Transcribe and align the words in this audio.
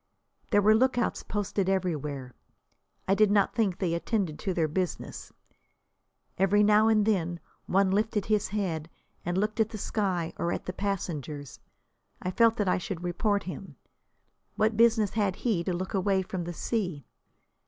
There 0.49 0.63
were 0.63 0.73
lookouts 0.73 1.21
posted 1.21 1.69
everywhere. 1.69 2.33
I 3.07 3.13
did 3.13 3.29
not 3.29 3.53
think 3.53 3.77
they 3.77 3.93
attended 3.93 4.39
to 4.39 4.51
their 4.51 4.67
business. 4.67 5.31
Every 6.39 6.63
now 6.63 6.87
and 6.87 7.05
then 7.05 7.39
one 7.67 7.91
lifted 7.91 8.25
his 8.25 8.47
head 8.47 8.89
and 9.23 9.37
looked 9.37 9.59
at 9.59 9.69
the 9.69 9.77
sky 9.77 10.33
or 10.37 10.51
at 10.51 10.65
the 10.65 10.73
passengers. 10.73 11.59
I 12.19 12.31
felt 12.31 12.57
that 12.57 12.67
I 12.67 12.79
should 12.79 13.03
report 13.03 13.43
him. 13.43 13.75
What 14.55 14.75
business 14.75 15.11
had 15.11 15.35
he 15.35 15.63
to 15.65 15.71
look 15.71 15.93
away 15.93 16.23
from 16.23 16.45
the 16.45 16.53
sea? 16.53 17.05